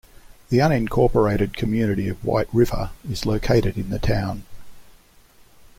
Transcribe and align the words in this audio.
The 0.49 0.57
unincorporated 0.57 1.53
community 1.55 2.07
of 2.07 2.25
White 2.25 2.51
River 2.51 2.89
is 3.07 3.27
located 3.27 3.77
in 3.77 3.91
the 3.91 3.99
town. 3.99 4.45